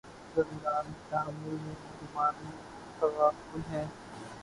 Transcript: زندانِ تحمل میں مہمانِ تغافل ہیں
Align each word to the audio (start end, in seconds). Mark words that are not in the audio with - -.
زندانِ 0.35 0.87
تحمل 1.09 1.55
میں 1.57 1.75
مہمانِ 1.83 2.51
تغافل 2.99 3.61
ہیں 3.71 3.85